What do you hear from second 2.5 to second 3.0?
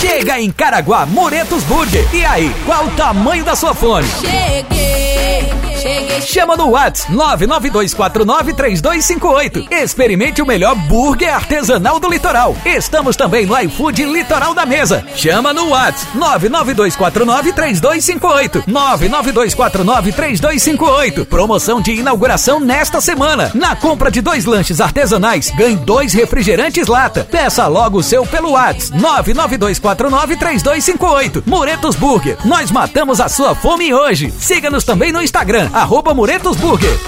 qual o